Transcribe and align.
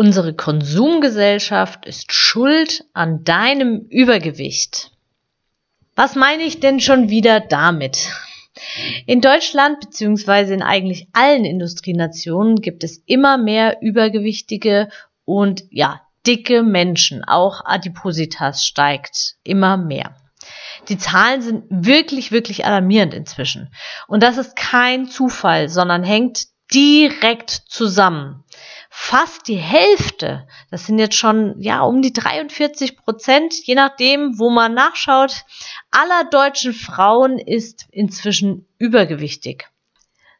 Unsere 0.00 0.32
Konsumgesellschaft 0.32 1.84
ist 1.84 2.14
schuld 2.14 2.86
an 2.94 3.22
deinem 3.22 3.80
Übergewicht. 3.90 4.92
Was 5.94 6.14
meine 6.14 6.44
ich 6.44 6.58
denn 6.58 6.80
schon 6.80 7.10
wieder 7.10 7.38
damit? 7.38 8.08
In 9.04 9.20
Deutschland 9.20 9.78
bzw. 9.80 10.54
in 10.54 10.62
eigentlich 10.62 11.08
allen 11.12 11.44
Industrienationen 11.44 12.62
gibt 12.62 12.82
es 12.82 13.02
immer 13.04 13.36
mehr 13.36 13.82
übergewichtige 13.82 14.88
und 15.26 15.64
ja, 15.68 16.00
dicke 16.26 16.62
Menschen. 16.62 17.22
Auch 17.22 17.66
Adipositas 17.66 18.64
steigt 18.64 19.34
immer 19.44 19.76
mehr. 19.76 20.16
Die 20.88 20.96
Zahlen 20.96 21.42
sind 21.42 21.64
wirklich, 21.68 22.32
wirklich 22.32 22.64
alarmierend 22.64 23.12
inzwischen. 23.12 23.70
Und 24.08 24.22
das 24.22 24.38
ist 24.38 24.56
kein 24.56 25.08
Zufall, 25.08 25.68
sondern 25.68 26.02
hängt 26.04 26.46
direkt 26.72 27.50
zusammen 27.50 28.44
fast 28.92 29.46
die 29.46 29.56
Hälfte, 29.56 30.48
das 30.70 30.86
sind 30.86 30.98
jetzt 30.98 31.14
schon 31.14 31.54
ja 31.60 31.82
um 31.82 32.02
die 32.02 32.12
43 32.12 32.96
Prozent, 32.96 33.54
je 33.64 33.76
nachdem, 33.76 34.38
wo 34.38 34.50
man 34.50 34.74
nachschaut, 34.74 35.44
aller 35.92 36.24
deutschen 36.24 36.74
Frauen 36.74 37.38
ist 37.38 37.86
inzwischen 37.92 38.66
übergewichtig. 38.78 39.70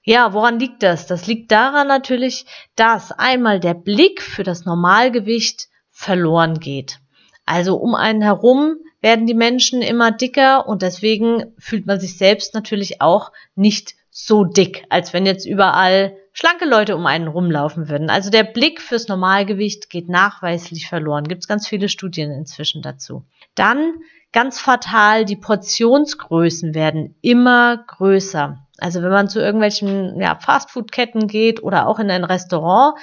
Ja, 0.02 0.32
woran 0.32 0.58
liegt 0.58 0.82
das? 0.82 1.06
Das 1.06 1.28
liegt 1.28 1.52
daran 1.52 1.86
natürlich, 1.86 2.44
dass 2.74 3.12
einmal 3.12 3.60
der 3.60 3.74
Blick 3.74 4.20
für 4.20 4.42
das 4.42 4.64
Normalgewicht 4.64 5.68
verloren 5.90 6.58
geht. 6.58 6.98
Also 7.46 7.76
um 7.76 7.94
einen 7.94 8.22
herum 8.22 8.76
werden 9.00 9.26
die 9.26 9.34
Menschen 9.34 9.80
immer 9.80 10.10
dicker 10.10 10.66
und 10.66 10.82
deswegen 10.82 11.54
fühlt 11.58 11.86
man 11.86 12.00
sich 12.00 12.18
selbst 12.18 12.54
natürlich 12.54 13.00
auch 13.00 13.30
nicht 13.54 13.94
so 14.10 14.44
dick, 14.44 14.84
als 14.88 15.12
wenn 15.12 15.24
jetzt 15.24 15.46
überall 15.46 16.16
schlanke 16.32 16.64
Leute 16.64 16.96
um 16.96 17.06
einen 17.06 17.28
rumlaufen 17.28 17.88
würden. 17.88 18.10
Also 18.10 18.30
der 18.30 18.44
Blick 18.44 18.80
fürs 18.80 19.08
Normalgewicht 19.08 19.90
geht 19.90 20.08
nachweislich 20.08 20.88
verloren. 20.88 21.24
Gibt 21.24 21.42
es 21.42 21.48
ganz 21.48 21.66
viele 21.66 21.88
Studien 21.88 22.30
inzwischen 22.30 22.82
dazu. 22.82 23.24
Dann 23.54 23.94
ganz 24.32 24.60
fatal, 24.60 25.24
die 25.24 25.36
Portionsgrößen 25.36 26.74
werden 26.74 27.16
immer 27.20 27.78
größer. 27.86 28.58
Also 28.78 29.02
wenn 29.02 29.10
man 29.10 29.28
zu 29.28 29.40
irgendwelchen 29.40 30.20
ja, 30.20 30.36
Fastfood-Ketten 30.36 31.26
geht 31.26 31.62
oder 31.62 31.86
auch 31.86 31.98
in 31.98 32.10
ein 32.10 32.24
Restaurant, 32.24 32.94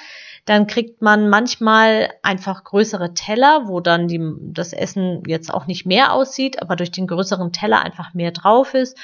dann 0.46 0.66
kriegt 0.66 1.02
man 1.02 1.30
manchmal 1.30 2.10
einfach 2.24 2.64
größere 2.64 3.14
Teller, 3.14 3.68
wo 3.68 3.82
dann 3.82 4.08
die, 4.08 4.22
das 4.40 4.72
Essen 4.72 5.24
jetzt 5.28 5.54
auch 5.54 5.68
nicht 5.68 5.86
mehr 5.86 6.14
aussieht, 6.14 6.62
aber 6.62 6.78
durch 6.78 6.92
den 6.92 7.06
größeren 7.06 7.52
Teller 7.52 7.84
einfach 7.84 8.14
mehr 8.14 8.32
drauf 8.32 8.74
ist. 8.74 8.98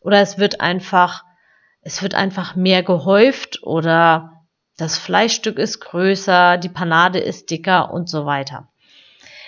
Oder 0.00 0.20
es 0.20 0.38
wird 0.38 0.60
einfach 0.60 1.24
es 1.82 2.02
wird 2.02 2.14
einfach 2.14 2.56
mehr 2.56 2.82
gehäuft 2.82 3.62
oder 3.62 4.44
das 4.76 4.96
Fleischstück 4.96 5.58
ist 5.58 5.80
größer, 5.80 6.56
die 6.58 6.68
Panade 6.68 7.18
ist 7.18 7.50
dicker 7.50 7.92
und 7.92 8.08
so 8.08 8.26
weiter. 8.26 8.68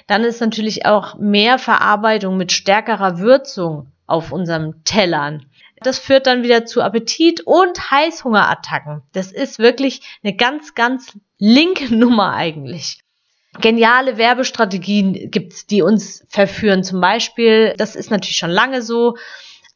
Dann 0.07 0.25
ist 0.25 0.41
natürlich 0.41 0.87
auch 0.87 1.17
mehr 1.19 1.59
Verarbeitung 1.59 2.37
mit 2.37 2.51
stärkerer 2.51 3.19
Würzung 3.19 3.93
auf 4.07 4.33
unserem 4.33 4.83
Tellern. 4.85 5.47
Das 5.83 5.99
führt 5.99 6.27
dann 6.27 6.43
wieder 6.43 6.67
zu 6.67 6.83
Appetit 6.83 7.43
und 7.43 7.91
Heißhungerattacken. 7.91 9.03
Das 9.13 9.31
ist 9.31 9.61
wirklich 9.61 10.03
eine 10.23 10.35
ganz, 10.35 10.75
ganz 10.75 11.17
linke 11.39 11.95
Nummer 11.95 12.35
eigentlich. 12.35 13.01
Geniale 13.61 14.17
Werbestrategien 14.17 15.31
gibt's, 15.31 15.67
die 15.67 15.83
uns 15.83 16.25
verführen. 16.29 16.85
Zum 16.85 17.01
Beispiel, 17.01 17.75
das 17.77 17.97
ist 17.97 18.11
natürlich 18.11 18.37
schon 18.37 18.51
lange 18.51 18.83
so, 18.83 19.17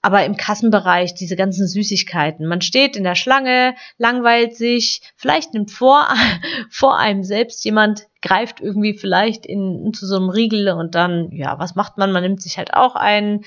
aber 0.04 0.22
im 0.26 0.36
Kassenbereich 0.36 1.14
diese 1.14 1.34
ganzen 1.34 1.66
Süßigkeiten. 1.66 2.46
Man 2.46 2.60
steht 2.60 2.94
in 2.94 3.04
der 3.04 3.14
Schlange, 3.14 3.74
langweilt 3.96 4.54
sich, 4.54 5.00
vielleicht 5.16 5.54
nimmt 5.54 5.70
vor, 5.70 6.06
vor 6.70 6.98
einem 6.98 7.24
selbst 7.24 7.64
jemand 7.64 8.06
greift 8.20 8.60
irgendwie 8.60 8.98
vielleicht 8.98 9.46
in, 9.46 9.94
zu 9.94 10.06
so 10.06 10.16
einem 10.16 10.28
Riegel 10.28 10.68
und 10.72 10.94
dann, 10.94 11.30
ja, 11.32 11.58
was 11.58 11.74
macht 11.74 11.96
man? 11.96 12.12
Man 12.12 12.22
nimmt 12.22 12.42
sich 12.42 12.58
halt 12.58 12.74
auch 12.74 12.96
einen 12.96 13.46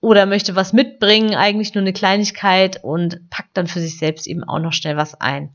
oder 0.00 0.26
möchte 0.26 0.56
was 0.56 0.72
mitbringen, 0.72 1.36
eigentlich 1.36 1.72
nur 1.72 1.82
eine 1.82 1.92
Kleinigkeit 1.92 2.82
und 2.82 3.30
packt 3.30 3.56
dann 3.56 3.68
für 3.68 3.80
sich 3.80 3.96
selbst 3.96 4.26
eben 4.26 4.42
auch 4.42 4.58
noch 4.58 4.72
schnell 4.72 4.96
was 4.96 5.20
ein. 5.20 5.54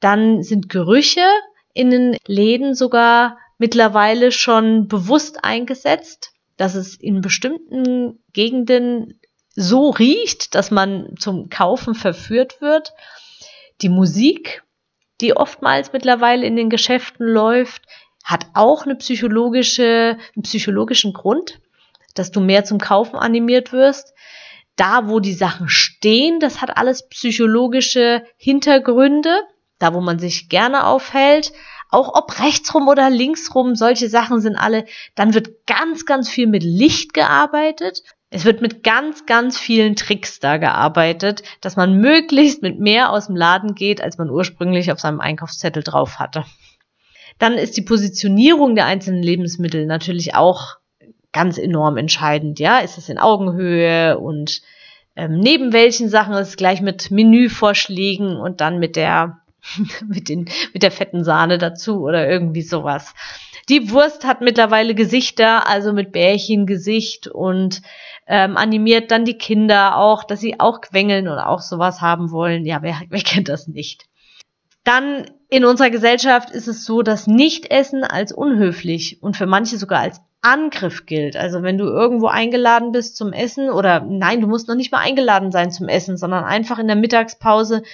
Dann 0.00 0.42
sind 0.42 0.70
Gerüche 0.70 1.26
in 1.74 1.90
den 1.90 2.16
Läden 2.26 2.74
sogar 2.74 3.36
mittlerweile 3.58 4.32
schon 4.32 4.88
bewusst 4.88 5.44
eingesetzt, 5.44 6.32
dass 6.56 6.74
es 6.74 6.94
in 6.94 7.20
bestimmten 7.20 8.18
Gegenden 8.32 9.18
so 9.54 9.90
riecht, 9.90 10.54
dass 10.54 10.70
man 10.70 11.14
zum 11.18 11.48
Kaufen 11.48 11.94
verführt 11.94 12.60
wird. 12.60 12.92
Die 13.80 13.88
Musik, 13.88 14.62
die 15.20 15.36
oftmals 15.36 15.92
mittlerweile 15.92 16.46
in 16.46 16.56
den 16.56 16.70
Geschäften 16.70 17.26
läuft, 17.26 17.82
hat 18.24 18.46
auch 18.54 18.84
eine 18.84 18.96
psychologische, 18.96 20.16
einen 20.34 20.42
psychologischen 20.42 21.12
Grund, 21.12 21.60
dass 22.14 22.30
du 22.30 22.40
mehr 22.40 22.64
zum 22.64 22.78
Kaufen 22.78 23.16
animiert 23.16 23.72
wirst. 23.72 24.14
Da, 24.76 25.08
wo 25.08 25.20
die 25.20 25.34
Sachen 25.34 25.68
stehen, 25.68 26.40
das 26.40 26.62
hat 26.62 26.76
alles 26.76 27.08
psychologische 27.08 28.24
Hintergründe. 28.36 29.42
Da, 29.78 29.92
wo 29.92 30.00
man 30.00 30.18
sich 30.18 30.48
gerne 30.48 30.86
aufhält, 30.86 31.52
auch 31.90 32.14
ob 32.14 32.38
rechtsrum 32.40 32.88
oder 32.88 33.10
linksrum, 33.10 33.74
solche 33.74 34.08
Sachen 34.08 34.40
sind 34.40 34.56
alle, 34.56 34.86
dann 35.14 35.34
wird 35.34 35.66
ganz, 35.66 36.06
ganz 36.06 36.28
viel 36.28 36.46
mit 36.46 36.62
Licht 36.62 37.12
gearbeitet. 37.12 38.02
Es 38.34 38.46
wird 38.46 38.62
mit 38.62 38.82
ganz, 38.82 39.26
ganz 39.26 39.58
vielen 39.58 39.94
Tricks 39.94 40.40
da 40.40 40.56
gearbeitet, 40.56 41.42
dass 41.60 41.76
man 41.76 41.98
möglichst 41.98 42.62
mit 42.62 42.80
mehr 42.80 43.10
aus 43.10 43.26
dem 43.26 43.36
Laden 43.36 43.74
geht, 43.74 44.00
als 44.00 44.16
man 44.16 44.30
ursprünglich 44.30 44.90
auf 44.90 44.98
seinem 44.98 45.20
Einkaufszettel 45.20 45.82
drauf 45.82 46.18
hatte. 46.18 46.44
Dann 47.38 47.54
ist 47.54 47.76
die 47.76 47.82
Positionierung 47.82 48.74
der 48.74 48.86
einzelnen 48.86 49.22
Lebensmittel 49.22 49.84
natürlich 49.84 50.34
auch 50.34 50.76
ganz 51.32 51.58
enorm 51.58 51.98
entscheidend. 51.98 52.58
Ja, 52.58 52.78
ist 52.78 52.96
es 52.96 53.10
in 53.10 53.18
Augenhöhe 53.18 54.18
und 54.18 54.62
ähm, 55.14 55.38
neben 55.38 55.74
welchen 55.74 56.08
Sachen 56.08 56.32
ist 56.32 56.48
es 56.48 56.56
gleich 56.56 56.80
mit 56.80 57.10
Menüvorschlägen 57.10 58.36
und 58.38 58.62
dann 58.62 58.78
mit 58.78 58.96
der 58.96 59.40
mit 60.08 60.30
den 60.30 60.48
mit 60.72 60.82
der 60.82 60.90
fetten 60.90 61.22
Sahne 61.22 61.58
dazu 61.58 62.00
oder 62.00 62.28
irgendwie 62.28 62.62
sowas. 62.62 63.14
Die 63.68 63.90
Wurst 63.90 64.24
hat 64.24 64.40
mittlerweile 64.40 64.94
Gesichter, 64.94 65.68
also 65.68 65.92
mit 65.92 66.12
Bärchengesicht 66.12 67.28
und 67.28 67.82
ähm, 68.26 68.56
animiert 68.56 69.10
dann 69.10 69.24
die 69.24 69.38
Kinder 69.38 69.96
auch, 69.96 70.24
dass 70.24 70.40
sie 70.40 70.60
auch 70.60 70.80
quengeln 70.80 71.28
und 71.28 71.38
auch 71.38 71.60
sowas 71.60 72.00
haben 72.00 72.30
wollen. 72.30 72.64
Ja, 72.64 72.82
wer, 72.82 73.00
wer 73.08 73.20
kennt 73.20 73.48
das 73.48 73.68
nicht? 73.68 74.06
Dann 74.84 75.30
in 75.48 75.64
unserer 75.64 75.90
Gesellschaft 75.90 76.50
ist 76.50 76.66
es 76.66 76.84
so, 76.84 77.02
dass 77.02 77.26
Nichtessen 77.26 78.02
als 78.04 78.32
unhöflich 78.32 79.22
und 79.22 79.36
für 79.36 79.46
manche 79.46 79.78
sogar 79.78 80.00
als 80.00 80.20
Angriff 80.40 81.06
gilt. 81.06 81.36
Also 81.36 81.62
wenn 81.62 81.78
du 81.78 81.84
irgendwo 81.84 82.26
eingeladen 82.26 82.90
bist 82.90 83.16
zum 83.16 83.32
Essen 83.32 83.70
oder 83.70 84.00
nein, 84.00 84.40
du 84.40 84.48
musst 84.48 84.66
noch 84.66 84.74
nicht 84.74 84.90
mal 84.90 84.98
eingeladen 84.98 85.52
sein 85.52 85.70
zum 85.70 85.88
Essen, 85.88 86.16
sondern 86.16 86.42
einfach 86.42 86.80
in 86.80 86.88
der 86.88 86.96
Mittagspause 86.96 87.84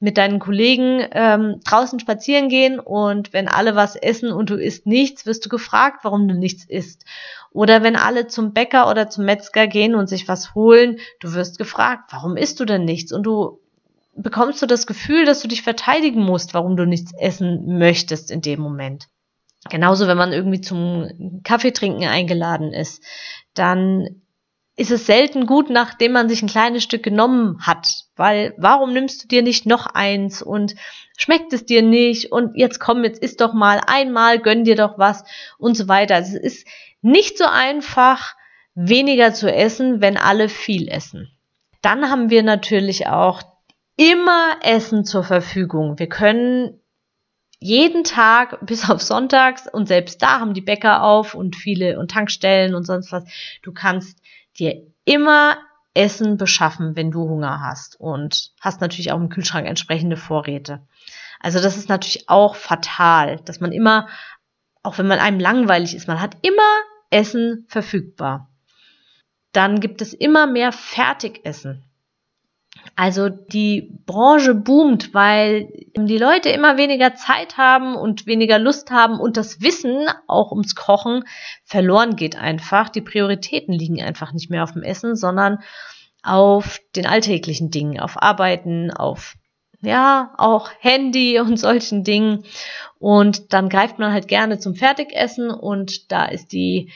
mit 0.00 0.16
deinen 0.16 0.38
Kollegen 0.38 1.04
ähm, 1.10 1.60
draußen 1.64 1.98
spazieren 1.98 2.48
gehen 2.48 2.78
und 2.78 3.32
wenn 3.32 3.48
alle 3.48 3.74
was 3.74 3.96
essen 3.96 4.30
und 4.32 4.50
du 4.50 4.54
isst 4.54 4.86
nichts, 4.86 5.26
wirst 5.26 5.44
du 5.44 5.48
gefragt, 5.48 6.04
warum 6.04 6.28
du 6.28 6.34
nichts 6.34 6.64
isst. 6.64 7.04
Oder 7.50 7.82
wenn 7.82 7.96
alle 7.96 8.28
zum 8.28 8.52
Bäcker 8.52 8.88
oder 8.88 9.08
zum 9.08 9.24
Metzger 9.24 9.66
gehen 9.66 9.94
und 9.94 10.08
sich 10.08 10.28
was 10.28 10.54
holen, 10.54 10.98
du 11.20 11.32
wirst 11.34 11.58
gefragt, 11.58 12.12
warum 12.12 12.36
isst 12.36 12.60
du 12.60 12.64
denn 12.64 12.84
nichts? 12.84 13.12
Und 13.12 13.24
du 13.24 13.60
bekommst 14.14 14.62
du 14.62 14.66
das 14.66 14.86
Gefühl, 14.86 15.24
dass 15.24 15.40
du 15.40 15.48
dich 15.48 15.62
verteidigen 15.62 16.22
musst, 16.22 16.54
warum 16.54 16.76
du 16.76 16.84
nichts 16.84 17.12
essen 17.18 17.78
möchtest 17.78 18.30
in 18.30 18.40
dem 18.40 18.60
Moment. 18.60 19.08
Genauso, 19.70 20.06
wenn 20.06 20.16
man 20.16 20.32
irgendwie 20.32 20.60
zum 20.60 21.40
Kaffeetrinken 21.42 22.06
eingeladen 22.06 22.72
ist, 22.72 23.02
dann 23.54 24.22
ist 24.78 24.92
es 24.92 25.06
selten 25.06 25.46
gut, 25.46 25.70
nachdem 25.70 26.12
man 26.12 26.28
sich 26.28 26.40
ein 26.40 26.48
kleines 26.48 26.84
Stück 26.84 27.02
genommen 27.02 27.58
hat. 27.66 27.88
Weil 28.14 28.54
warum 28.58 28.92
nimmst 28.92 29.24
du 29.24 29.28
dir 29.28 29.42
nicht 29.42 29.66
noch 29.66 29.86
eins 29.86 30.40
und 30.40 30.76
schmeckt 31.16 31.52
es 31.52 31.66
dir 31.66 31.82
nicht 31.82 32.30
und 32.30 32.56
jetzt 32.56 32.78
komm, 32.78 33.02
jetzt 33.02 33.20
isst 33.20 33.40
doch 33.40 33.52
mal 33.52 33.80
einmal, 33.86 34.38
gönn 34.38 34.62
dir 34.62 34.76
doch 34.76 34.96
was 34.96 35.24
und 35.58 35.76
so 35.76 35.88
weiter. 35.88 36.14
Also 36.14 36.36
es 36.36 36.42
ist 36.42 36.68
nicht 37.02 37.38
so 37.38 37.46
einfach, 37.46 38.36
weniger 38.76 39.34
zu 39.34 39.52
essen, 39.52 40.00
wenn 40.00 40.16
alle 40.16 40.48
viel 40.48 40.86
essen. 40.86 41.28
Dann 41.82 42.10
haben 42.10 42.30
wir 42.30 42.44
natürlich 42.44 43.08
auch 43.08 43.42
immer 43.96 44.58
Essen 44.62 45.04
zur 45.04 45.24
Verfügung. 45.24 45.98
Wir 45.98 46.08
können 46.08 46.80
jeden 47.58 48.04
Tag 48.04 48.58
bis 48.64 48.88
auf 48.88 49.02
Sonntags 49.02 49.66
und 49.66 49.88
selbst 49.88 50.22
da 50.22 50.38
haben 50.38 50.54
die 50.54 50.60
Bäcker 50.60 51.02
auf 51.02 51.34
und 51.34 51.56
viele 51.56 51.98
und 51.98 52.12
Tankstellen 52.12 52.76
und 52.76 52.84
sonst 52.84 53.10
was. 53.10 53.24
Du 53.62 53.72
kannst 53.72 54.20
dir 54.58 54.86
immer 55.04 55.58
Essen 55.94 56.36
beschaffen, 56.36 56.96
wenn 56.96 57.10
du 57.10 57.28
Hunger 57.28 57.60
hast 57.60 57.98
und 57.98 58.52
hast 58.60 58.80
natürlich 58.80 59.10
auch 59.10 59.16
im 59.16 59.30
Kühlschrank 59.30 59.66
entsprechende 59.66 60.16
Vorräte. 60.16 60.86
Also 61.40 61.60
das 61.60 61.76
ist 61.76 61.88
natürlich 61.88 62.28
auch 62.28 62.56
fatal, 62.56 63.40
dass 63.44 63.60
man 63.60 63.72
immer, 63.72 64.08
auch 64.82 64.98
wenn 64.98 65.06
man 65.06 65.18
einem 65.18 65.40
langweilig 65.40 65.94
ist, 65.94 66.08
man 66.08 66.20
hat 66.20 66.36
immer 66.42 66.62
Essen 67.10 67.66
verfügbar. 67.68 68.50
Dann 69.52 69.80
gibt 69.80 70.02
es 70.02 70.12
immer 70.12 70.46
mehr 70.46 70.72
Fertigessen. 70.72 71.84
Also 72.96 73.28
die 73.28 73.92
Branche 74.06 74.54
boomt, 74.54 75.14
weil 75.14 75.68
die 75.96 76.18
Leute 76.18 76.48
immer 76.48 76.76
weniger 76.76 77.14
Zeit 77.14 77.56
haben 77.56 77.94
und 77.94 78.26
weniger 78.26 78.58
Lust 78.58 78.90
haben 78.90 79.20
und 79.20 79.36
das 79.36 79.60
Wissen 79.60 80.08
auch 80.26 80.50
ums 80.50 80.74
Kochen 80.74 81.24
verloren 81.64 82.16
geht 82.16 82.36
einfach. 82.36 82.88
Die 82.88 83.00
Prioritäten 83.00 83.72
liegen 83.72 84.02
einfach 84.02 84.32
nicht 84.32 84.50
mehr 84.50 84.64
auf 84.64 84.72
dem 84.72 84.82
Essen, 84.82 85.14
sondern 85.14 85.58
auf 86.22 86.80
den 86.96 87.06
alltäglichen 87.06 87.70
Dingen, 87.70 88.00
auf 88.00 88.20
Arbeiten, 88.20 88.90
auf 88.90 89.34
ja, 89.80 90.34
auch 90.36 90.70
Handy 90.80 91.38
und 91.40 91.56
solchen 91.56 92.04
Dingen. 92.04 92.44
Und 92.98 93.52
dann 93.52 93.68
greift 93.68 93.98
man 93.98 94.12
halt 94.12 94.28
gerne 94.28 94.58
zum 94.58 94.74
Fertigessen 94.74 95.50
und 95.50 96.10
da 96.10 96.24
ist 96.24 96.52
die 96.52 96.90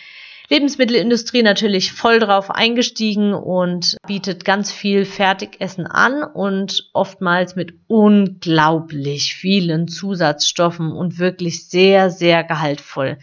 Lebensmittelindustrie 0.53 1.43
natürlich 1.43 1.93
voll 1.93 2.19
drauf 2.19 2.51
eingestiegen 2.51 3.33
und 3.33 3.97
bietet 4.07 4.45
ganz 4.45 4.71
viel 4.71 5.07
Fertigessen 5.07 5.87
an 5.87 6.23
und 6.23 6.91
oftmals 6.93 7.57
mit 7.57 7.73
unglaublich 7.87 9.35
vielen 9.35 9.89
Zusatzstoffen 9.89 10.93
und 10.93 11.19
wirklich 11.19 11.71
sehr, 11.71 12.11
sehr 12.11 12.45
gehaltvoll. 12.45 13.17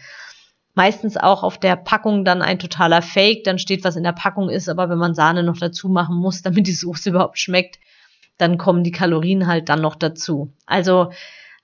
Meistens 0.74 1.16
auch 1.16 1.44
auf 1.44 1.56
der 1.60 1.76
Packung 1.76 2.24
dann 2.24 2.42
ein 2.42 2.58
totaler 2.58 3.00
Fake, 3.00 3.44
dann 3.44 3.60
steht, 3.60 3.84
was 3.84 3.94
in 3.94 4.02
der 4.02 4.10
Packung 4.10 4.50
ist, 4.50 4.68
aber 4.68 4.90
wenn 4.90 4.98
man 4.98 5.14
Sahne 5.14 5.44
noch 5.44 5.58
dazu 5.58 5.88
machen 5.88 6.16
muss, 6.16 6.42
damit 6.42 6.66
die 6.66 6.72
Soße 6.72 7.10
überhaupt 7.10 7.38
schmeckt, 7.38 7.78
dann 8.38 8.58
kommen 8.58 8.82
die 8.82 8.90
Kalorien 8.90 9.46
halt 9.46 9.68
dann 9.68 9.82
noch 9.82 9.94
dazu. 9.94 10.52
Also 10.66 11.12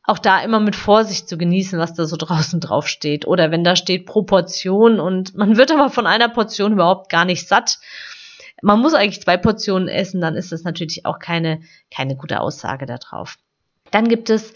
auch 0.06 0.18
da 0.18 0.40
immer 0.40 0.60
mit 0.60 0.76
Vorsicht 0.76 1.28
zu 1.28 1.36
genießen, 1.36 1.78
was 1.78 1.94
da 1.94 2.06
so 2.06 2.16
draußen 2.16 2.60
drauf 2.60 2.88
steht. 2.88 3.26
Oder 3.26 3.50
wenn 3.50 3.64
da 3.64 3.74
steht 3.76 4.06
Proportion 4.06 5.00
und 5.00 5.34
man 5.34 5.56
wird 5.56 5.72
aber 5.72 5.90
von 5.90 6.06
einer 6.06 6.28
Portion 6.28 6.72
überhaupt 6.72 7.10
gar 7.10 7.24
nicht 7.24 7.48
satt. 7.48 7.78
Man 8.62 8.80
muss 8.80 8.94
eigentlich 8.94 9.20
zwei 9.20 9.36
Portionen 9.36 9.88
essen, 9.88 10.20
dann 10.20 10.36
ist 10.36 10.52
das 10.52 10.62
natürlich 10.62 11.04
auch 11.04 11.18
keine, 11.18 11.60
keine 11.94 12.16
gute 12.16 12.40
Aussage 12.40 12.86
darauf. 12.86 13.36
Dann 13.90 14.08
gibt 14.08 14.30
es 14.30 14.54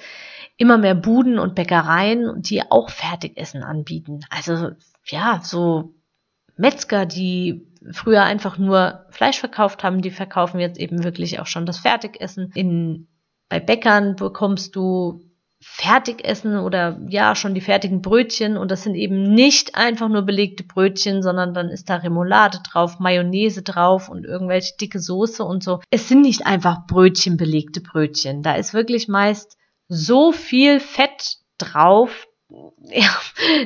immer 0.57 0.79
mehr 0.79 0.95
Buden 0.95 1.39
und 1.39 1.55
Bäckereien, 1.55 2.43
die 2.43 2.63
auch 2.71 2.89
Fertigessen 2.89 3.63
anbieten. 3.63 4.21
Also 4.31 4.71
ja, 5.05 5.41
so 5.43 5.95
Metzger, 6.57 7.07
die 7.07 7.67
früher 7.93 8.23
einfach 8.23 8.59
nur 8.59 9.07
Fleisch 9.11 9.39
verkauft 9.39 9.83
haben, 9.83 10.03
die 10.03 10.11
verkaufen 10.11 10.61
jetzt 10.61 10.79
eben 10.79 11.03
wirklich 11.03 11.41
auch 11.41 11.47
schon 11.47 11.67
das 11.67 11.79
Fertigessen. 11.79 12.53
In, 12.55 13.09
bei 13.49 13.59
Bäckern 13.59 14.17
bekommst 14.17 14.77
du 14.77 15.30
Fertigessen 15.63 16.59
oder 16.59 16.99
ja 17.09 17.35
schon 17.35 17.55
die 17.55 17.61
fertigen 17.61 18.01
Brötchen 18.01 18.57
und 18.57 18.71
das 18.71 18.83
sind 18.83 18.95
eben 18.95 19.35
nicht 19.35 19.75
einfach 19.75 20.09
nur 20.09 20.23
belegte 20.23 20.65
Brötchen, 20.65 21.23
sondern 21.23 21.53
dann 21.53 21.69
ist 21.69 21.91
da 21.91 21.97
Remoulade 21.97 22.61
drauf, 22.65 22.99
Mayonnaise 22.99 23.63
drauf 23.63 24.09
und 24.09 24.25
irgendwelche 24.25 24.75
dicke 24.81 24.99
Soße 24.99 25.45
und 25.45 25.63
so. 25.63 25.81
Es 25.91 26.09
sind 26.09 26.23
nicht 26.23 26.47
einfach 26.47 26.87
Brötchen 26.87 27.37
belegte 27.37 27.83
Brötchen. 27.83 28.43
Da 28.43 28.55
ist 28.55 28.73
wirklich 28.73 29.09
meist 29.09 29.59
so 29.89 30.33
viel 30.33 30.81
Fett 30.81 31.39
drauf. 31.59 32.27
Ja, 32.93 33.09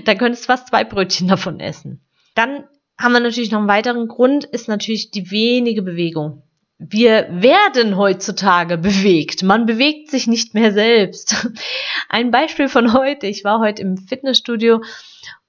da 0.05 0.15
könntest 0.15 0.45
du 0.45 0.47
fast 0.49 0.69
zwei 0.69 0.85
Brötchen 0.85 1.27
davon 1.27 1.59
essen. 1.59 2.05
Dann 2.35 2.65
haben 2.99 3.13
wir 3.13 3.21
natürlich 3.21 3.51
noch 3.51 3.61
einen 3.61 3.69
weiteren 3.69 4.09
Grund, 4.09 4.45
ist 4.45 4.69
natürlich 4.69 5.11
die 5.11 5.31
wenige 5.31 5.81
Bewegung 5.81 6.44
wir 6.79 7.29
werden 7.31 7.97
heutzutage 7.97 8.77
bewegt. 8.77 9.43
Man 9.43 9.67
bewegt 9.67 10.11
sich 10.11 10.27
nicht 10.27 10.55
mehr 10.55 10.73
selbst. 10.73 11.49
Ein 12.09 12.31
Beispiel 12.31 12.69
von 12.69 12.93
heute. 12.93 13.27
Ich 13.27 13.45
war 13.45 13.61
heute 13.61 13.83
im 13.83 13.97
Fitnessstudio 13.97 14.83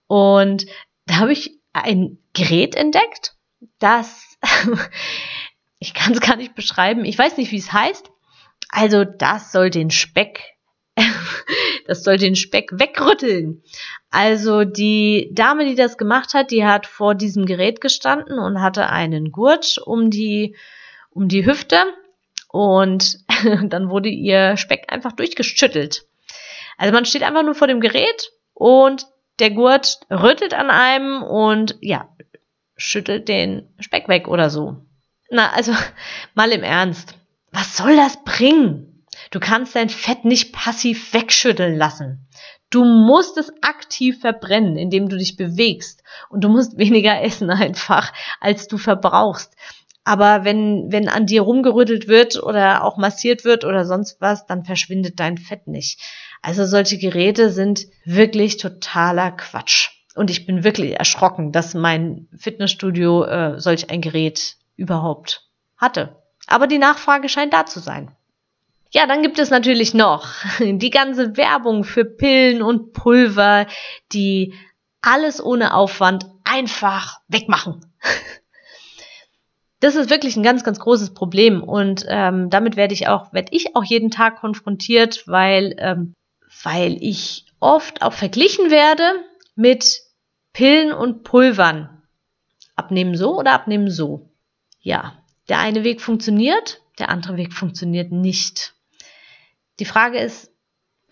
und 0.07 0.65
da 1.05 1.17
habe 1.17 1.33
ich 1.33 1.59
ein 1.73 2.19
Gerät 2.33 2.75
entdeckt, 2.75 3.35
das 3.79 4.37
ich 5.79 5.93
kann 5.93 6.13
es 6.13 6.21
gar 6.21 6.35
nicht 6.35 6.55
beschreiben. 6.55 7.05
Ich 7.05 7.17
weiß 7.17 7.37
nicht, 7.37 7.51
wie 7.51 7.57
es 7.57 7.73
heißt. 7.73 8.11
Also 8.69 9.03
das 9.03 9.51
soll 9.51 9.69
den 9.69 9.91
Speck, 9.91 10.41
das 11.87 12.03
soll 12.03 12.17
den 12.17 12.35
Speck 12.35 12.71
wegrütteln. 12.73 13.61
Also 14.09 14.63
die 14.63 15.29
Dame, 15.33 15.65
die 15.65 15.75
das 15.75 15.97
gemacht 15.97 16.33
hat, 16.33 16.51
die 16.51 16.65
hat 16.65 16.87
vor 16.87 17.15
diesem 17.15 17.45
Gerät 17.45 17.81
gestanden 17.81 18.39
und 18.39 18.61
hatte 18.61 18.89
einen 18.89 19.31
Gurt 19.31 19.77
um 19.83 20.09
die 20.09 20.55
um 21.15 21.27
die 21.29 21.45
Hüfte 21.45 21.77
und 22.49 23.19
dann 23.63 23.89
wurde 23.89 24.09
ihr 24.09 24.57
Speck 24.57 24.85
einfach 24.89 25.13
durchgeschüttelt. 25.13 26.05
Also 26.77 26.93
man 26.93 27.05
steht 27.05 27.23
einfach 27.23 27.43
nur 27.43 27.55
vor 27.55 27.67
dem 27.67 27.79
Gerät 27.79 28.31
und 28.53 29.07
der 29.39 29.49
Gurt 29.51 29.99
rüttelt 30.11 30.53
an 30.53 30.69
einem 30.69 31.23
und 31.23 31.77
ja, 31.81 32.09
schüttelt 32.77 33.27
den 33.27 33.73
Speck 33.79 34.07
weg 34.07 34.27
oder 34.27 34.49
so. 34.49 34.85
Na, 35.31 35.51
also 35.53 35.73
mal 36.35 36.51
im 36.51 36.63
Ernst. 36.63 37.15
Was 37.51 37.77
soll 37.77 37.95
das 37.95 38.23
bringen? 38.23 39.05
Du 39.31 39.39
kannst 39.39 39.75
dein 39.75 39.89
Fett 39.89 40.25
nicht 40.25 40.53
passiv 40.53 41.13
wegschütteln 41.13 41.77
lassen. 41.77 42.27
Du 42.69 42.83
musst 42.83 43.37
es 43.37 43.53
aktiv 43.61 44.19
verbrennen, 44.19 44.75
indem 44.75 45.07
du 45.07 45.17
dich 45.17 45.37
bewegst. 45.37 46.03
Und 46.29 46.43
du 46.43 46.49
musst 46.49 46.77
weniger 46.77 47.21
essen 47.21 47.49
einfach, 47.49 48.11
als 48.41 48.67
du 48.67 48.77
verbrauchst. 48.77 49.55
Aber 50.05 50.45
wenn, 50.45 50.91
wenn 50.91 51.09
an 51.09 51.25
dir 51.25 51.41
rumgerüttelt 51.41 52.07
wird 52.07 52.41
oder 52.41 52.83
auch 52.83 52.95
massiert 52.95 53.43
wird 53.43 53.65
oder 53.65 53.85
sonst 53.85 54.21
was, 54.21 54.45
dann 54.45 54.63
verschwindet 54.63 55.19
dein 55.19 55.39
Fett 55.39 55.67
nicht. 55.67 55.99
Also 56.43 56.65
solche 56.65 56.99
Geräte 56.99 57.49
sind 57.49 57.87
wirklich 58.05 58.57
totaler 58.57 59.31
Quatsch. 59.31 59.89
Und 60.13 60.29
ich 60.29 60.45
bin 60.45 60.63
wirklich 60.63 60.97
erschrocken, 60.97 61.51
dass 61.51 61.73
mein 61.73 62.27
Fitnessstudio 62.37 63.23
äh, 63.23 63.59
solch 63.59 63.89
ein 63.89 64.01
Gerät 64.01 64.57
überhaupt 64.77 65.49
hatte. 65.75 66.21
Aber 66.45 66.67
die 66.67 66.77
Nachfrage 66.77 67.27
scheint 67.27 67.53
da 67.53 67.65
zu 67.65 67.79
sein. 67.79 68.11
Ja, 68.91 69.07
dann 69.07 69.23
gibt 69.23 69.39
es 69.39 69.49
natürlich 69.49 69.95
noch 69.95 70.27
die 70.59 70.91
ganze 70.91 71.35
Werbung 71.35 71.83
für 71.83 72.05
Pillen 72.05 72.61
und 72.61 72.93
Pulver, 72.93 73.65
die 74.13 74.53
alles 75.01 75.43
ohne 75.43 75.73
Aufwand 75.73 76.27
einfach 76.43 77.21
wegmachen. 77.27 77.85
das 79.79 79.95
ist 79.95 80.09
wirklich 80.09 80.35
ein 80.35 80.43
ganz, 80.43 80.63
ganz 80.63 80.79
großes 80.79 81.13
Problem 81.13 81.63
und 81.63 82.05
ähm, 82.07 82.49
damit 82.49 82.75
werde 82.75 82.93
ich 82.93 83.07
auch, 83.07 83.33
werde 83.33 83.49
ich 83.51 83.75
auch 83.75 83.83
jeden 83.83 84.11
Tag 84.11 84.37
konfrontiert, 84.37 85.27
weil, 85.27 85.75
ähm, 85.77 86.13
weil 86.63 86.97
ich 87.01 87.45
oft 87.59 88.01
auch 88.01 88.13
verglichen 88.13 88.71
werde 88.71 89.03
mit 89.55 90.01
Pillen 90.53 90.93
und 90.93 91.23
Pulvern. 91.23 92.03
Abnehmen 92.75 93.15
so 93.15 93.37
oder 93.37 93.53
abnehmen 93.53 93.89
so? 93.89 94.29
Ja, 94.81 95.23
der 95.49 95.59
eine 95.59 95.83
Weg 95.83 96.01
funktioniert, 96.01 96.81
der 96.99 97.09
andere 97.09 97.37
Weg 97.37 97.53
funktioniert 97.53 98.11
nicht. 98.11 98.75
Die 99.79 99.85
Frage 99.85 100.19
ist, 100.19 100.51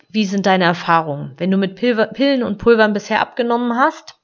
wie 0.08 0.24
sind 0.24 0.46
deine 0.46 0.64
Erfahrungen? 0.64 1.34
Wenn 1.38 1.50
du 1.50 1.56
mit 1.56 1.74
Pillen 1.74 2.42
und 2.42 2.58
Pulvern 2.58 2.92
bisher 2.92 3.20
abgenommen 3.20 3.76
hast, 3.76 4.16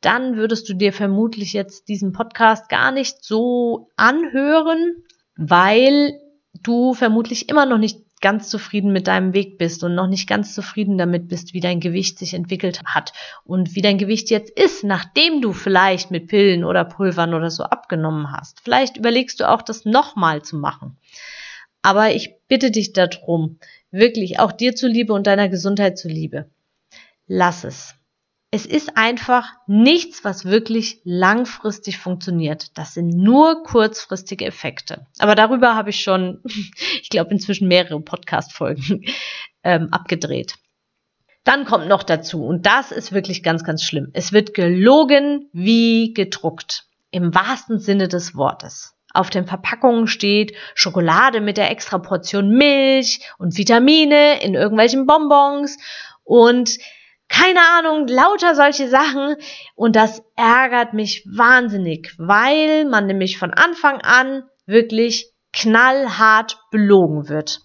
dann 0.00 0.36
würdest 0.36 0.68
du 0.68 0.74
dir 0.74 0.92
vermutlich 0.92 1.52
jetzt 1.52 1.88
diesen 1.88 2.12
Podcast 2.12 2.68
gar 2.68 2.92
nicht 2.92 3.24
so 3.24 3.88
anhören, 3.96 5.02
weil 5.36 6.18
du 6.62 6.94
vermutlich 6.94 7.48
immer 7.48 7.66
noch 7.66 7.78
nicht 7.78 8.00
ganz 8.20 8.48
zufrieden 8.48 8.92
mit 8.92 9.06
deinem 9.06 9.32
Weg 9.32 9.58
bist 9.58 9.84
und 9.84 9.94
noch 9.94 10.08
nicht 10.08 10.28
ganz 10.28 10.54
zufrieden 10.54 10.98
damit 10.98 11.28
bist, 11.28 11.54
wie 11.54 11.60
dein 11.60 11.80
Gewicht 11.80 12.18
sich 12.18 12.34
entwickelt 12.34 12.82
hat 12.84 13.12
und 13.44 13.74
wie 13.74 13.82
dein 13.82 13.98
Gewicht 13.98 14.30
jetzt 14.30 14.50
ist, 14.50 14.84
nachdem 14.84 15.40
du 15.40 15.52
vielleicht 15.52 16.10
mit 16.10 16.26
Pillen 16.28 16.64
oder 16.64 16.84
Pulvern 16.84 17.34
oder 17.34 17.50
so 17.50 17.64
abgenommen 17.64 18.32
hast. 18.32 18.60
Vielleicht 18.60 18.96
überlegst 18.96 19.40
du 19.40 19.48
auch, 19.48 19.62
das 19.62 19.84
nochmal 19.84 20.42
zu 20.42 20.56
machen. 20.56 20.96
Aber 21.82 22.10
ich 22.10 22.34
bitte 22.48 22.70
dich 22.70 22.92
darum, 22.92 23.58
wirklich 23.90 24.40
auch 24.40 24.52
dir 24.52 24.74
zuliebe 24.74 25.12
und 25.12 25.26
deiner 25.26 25.48
Gesundheit 25.48 25.96
zuliebe. 25.96 26.50
Lass 27.26 27.64
es. 27.64 27.97
Es 28.50 28.64
ist 28.64 28.96
einfach 28.96 29.46
nichts, 29.66 30.24
was 30.24 30.46
wirklich 30.46 31.02
langfristig 31.04 31.98
funktioniert. 31.98 32.78
Das 32.78 32.94
sind 32.94 33.10
nur 33.10 33.62
kurzfristige 33.62 34.46
Effekte. 34.46 35.06
Aber 35.18 35.34
darüber 35.34 35.74
habe 35.74 35.90
ich 35.90 36.00
schon, 36.00 36.40
ich 37.02 37.10
glaube, 37.10 37.30
inzwischen 37.30 37.68
mehrere 37.68 38.00
Podcast-Folgen 38.00 39.04
ähm, 39.62 39.88
abgedreht. 39.92 40.54
Dann 41.44 41.66
kommt 41.66 41.88
noch 41.88 42.02
dazu, 42.02 42.44
und 42.44 42.64
das 42.64 42.90
ist 42.90 43.12
wirklich 43.12 43.42
ganz, 43.42 43.64
ganz 43.64 43.82
schlimm. 43.82 44.08
Es 44.14 44.32
wird 44.32 44.54
gelogen 44.54 45.48
wie 45.52 46.14
gedruckt. 46.14 46.84
Im 47.10 47.34
wahrsten 47.34 47.78
Sinne 47.78 48.08
des 48.08 48.34
Wortes. 48.34 48.94
Auf 49.14 49.30
den 49.30 49.46
Verpackungen 49.46 50.06
steht 50.06 50.54
Schokolade 50.74 51.40
mit 51.40 51.56
der 51.56 51.70
extra 51.70 51.98
Portion 51.98 52.50
Milch 52.50 53.20
und 53.38 53.56
Vitamine 53.56 54.42
in 54.42 54.54
irgendwelchen 54.54 55.06
Bonbons 55.06 55.78
und 56.24 56.78
keine 57.28 57.60
Ahnung, 57.60 58.08
lauter 58.08 58.54
solche 58.54 58.88
Sachen. 58.88 59.36
Und 59.74 59.96
das 59.96 60.22
ärgert 60.36 60.94
mich 60.94 61.24
wahnsinnig, 61.26 62.14
weil 62.18 62.84
man 62.84 63.06
nämlich 63.06 63.38
von 63.38 63.52
Anfang 63.52 64.00
an 64.00 64.44
wirklich 64.66 65.32
knallhart 65.52 66.58
belogen 66.70 67.28
wird. 67.28 67.60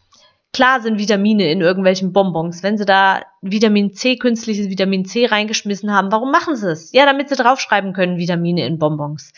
Klar 0.54 0.82
sind 0.82 1.00
Vitamine 1.00 1.52
in 1.52 1.62
irgendwelchen 1.62 2.14
Bonbons. 2.14 2.62
Wenn 2.62 2.78
sie 2.78 2.86
da 2.86 3.24
Vitamin 3.42 3.94
C, 3.94 4.18
künstliches 4.18 4.70
Vitamin 4.70 5.04
C 5.04 5.26
reingeschmissen 5.26 5.92
haben, 5.92 6.12
warum 6.12 6.32
machen 6.32 6.56
sie 6.56 6.72
es? 6.72 6.92
Ja, 6.94 7.08
damit 7.08 7.30
sie 7.30 7.36
draufschreiben 7.36 7.94
können, 7.94 8.18
Vitamine 8.18 8.66
in 8.68 8.78
Bonbons. 8.78 9.34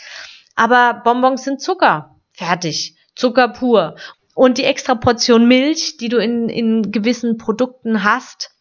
Aber 0.56 1.02
Bonbons 1.06 1.46
sind 1.46 1.62
Zucker. 1.62 2.18
Fertig. 2.34 2.98
Zucker 3.16 3.48
pur. 3.48 3.96
Und 4.34 4.58
die 4.58 4.66
extra 4.66 4.96
Portion 4.96 5.48
Milch, 5.48 5.96
die 5.96 6.10
du 6.10 6.18
in, 6.18 6.50
in 6.50 6.92
gewissen 6.92 7.38
Produkten 7.38 8.04
hast, 8.04 8.52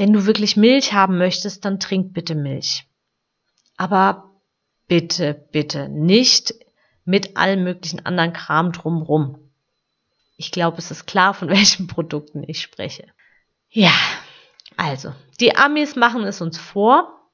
wenn 0.00 0.14
du 0.14 0.24
wirklich 0.24 0.56
Milch 0.56 0.94
haben 0.94 1.18
möchtest, 1.18 1.66
dann 1.66 1.78
trink 1.78 2.14
bitte 2.14 2.34
Milch. 2.34 2.86
Aber 3.76 4.30
bitte, 4.88 5.34
bitte 5.52 5.90
nicht 5.90 6.54
mit 7.04 7.36
allen 7.36 7.62
möglichen 7.64 8.06
anderen 8.06 8.32
Kram 8.32 8.72
drumrum. 8.72 9.50
Ich 10.38 10.52
glaube, 10.52 10.78
es 10.78 10.90
ist 10.90 11.06
klar, 11.06 11.34
von 11.34 11.48
welchen 11.50 11.86
Produkten 11.86 12.42
ich 12.46 12.62
spreche. 12.62 13.08
Ja, 13.68 13.92
also, 14.78 15.12
die 15.38 15.54
Amis 15.54 15.96
machen 15.96 16.24
es 16.24 16.40
uns 16.40 16.56
vor 16.56 17.28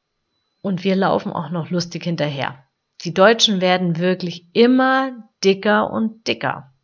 und 0.60 0.82
wir 0.82 0.96
laufen 0.96 1.32
auch 1.32 1.50
noch 1.50 1.70
lustig 1.70 2.02
hinterher. 2.02 2.64
Die 3.02 3.14
Deutschen 3.14 3.60
werden 3.60 4.00
wirklich 4.00 4.48
immer 4.54 5.12
dicker 5.44 5.88
und 5.92 6.26
dicker. 6.26 6.74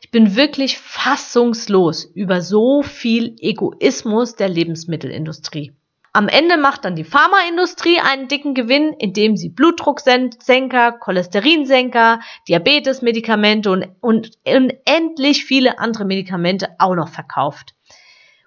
Ich 0.00 0.10
bin 0.10 0.36
wirklich 0.36 0.78
fassungslos 0.78 2.04
über 2.04 2.40
so 2.40 2.82
viel 2.82 3.36
Egoismus 3.38 4.34
der 4.34 4.48
Lebensmittelindustrie. 4.48 5.72
Am 6.14 6.28
Ende 6.28 6.58
macht 6.58 6.84
dann 6.84 6.94
die 6.94 7.04
Pharmaindustrie 7.04 7.98
einen 7.98 8.28
dicken 8.28 8.52
Gewinn, 8.54 8.92
indem 8.98 9.38
sie 9.38 9.48
Blutdrucksenker, 9.48 10.92
Cholesterinsenker, 10.92 12.20
Diabetesmedikamente 12.48 13.70
und, 14.00 14.32
unendlich 14.44 15.46
viele 15.46 15.78
andere 15.78 16.04
Medikamente 16.04 16.68
auch 16.78 16.94
noch 16.94 17.08
verkauft. 17.08 17.74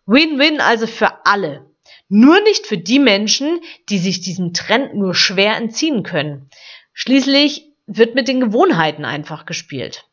Win-win 0.06 0.62
also 0.62 0.86
für 0.86 1.25
alle. 1.25 1.66
Nur 2.08 2.40
nicht 2.42 2.68
für 2.68 2.78
die 2.78 3.00
Menschen, 3.00 3.60
die 3.90 3.98
sich 3.98 4.22
diesem 4.22 4.54
Trend 4.54 4.94
nur 4.94 5.16
schwer 5.16 5.58
entziehen 5.58 6.04
können. 6.04 6.50
Schließlich 6.94 7.72
wird 7.88 8.14
mit 8.14 8.28
den 8.28 8.40
Gewohnheiten 8.40 9.06
einfach 9.06 9.48
gespielt. 9.48 10.06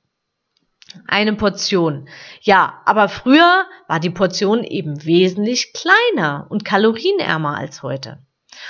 Eine 1.06 1.34
Portion. 1.34 2.08
Ja, 2.40 2.82
aber 2.84 3.08
früher 3.08 3.66
war 3.88 4.00
die 4.00 4.10
Portion 4.10 4.64
eben 4.64 5.04
wesentlich 5.04 5.72
kleiner 5.72 6.46
und 6.50 6.64
kalorienärmer 6.64 7.56
als 7.56 7.82
heute. 7.82 8.18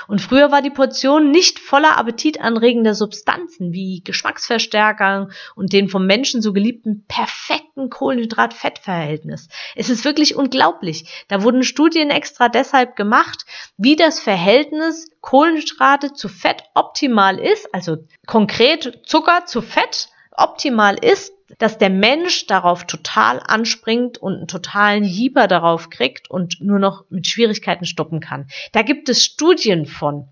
Und 0.09 0.21
früher 0.21 0.51
war 0.51 0.63
die 0.63 0.71
Portion 0.71 1.31
nicht 1.31 1.59
voller 1.59 1.99
appetitanregender 1.99 2.95
Substanzen 2.95 3.73
wie 3.73 4.03
Geschmacksverstärker 4.05 5.29
und 5.55 5.73
den 5.73 5.89
vom 5.89 6.07
Menschen 6.07 6.43
so 6.43 6.53
geliebten 6.53 7.05
perfekten 7.07 7.91
Kohlenhydrat-Fett-Verhältnis. 7.91 9.49
Es 9.75 9.91
ist 9.91 10.05
wirklich 10.05 10.37
unglaublich. 10.37 11.25
Da 11.29 11.43
wurden 11.43 11.63
Studien 11.63 12.11
extra 12.11 12.49
deshalb 12.49 12.97
gemacht, 12.97 13.45
wie 13.77 13.97
das 13.97 14.21
Verhältnis 14.21 15.11
Kohlenhydrate 15.21 16.13
zu 16.15 16.29
Fett 16.29 16.65
optimal 16.75 17.39
ist, 17.39 17.73
also 17.75 17.99
konkret 18.27 19.03
Zucker 19.07 19.47
zu 19.47 19.63
Fett 19.63 20.09
optimal 20.37 20.97
ist, 20.97 21.33
dass 21.59 21.79
der 21.79 21.91
Mensch 21.91 22.47
darauf 22.47 22.85
total 22.85 23.41
anspringt 23.45 24.19
und 24.19 24.37
einen 24.37 24.49
totalen 24.49 25.05
Hieber 25.05 25.49
darauf 25.49 25.91
kriegt 25.91 26.31
und 26.31 26.61
nur 26.61 26.79
noch 26.79 27.05
mit 27.11 27.27
Schwierigkeiten 27.27 27.85
stoppen 27.85 28.21
kann. 28.21 28.49
Da 28.73 28.83
gibt 28.83 29.09
es 29.09 29.25
Studien 29.25 29.87
von. 29.87 30.29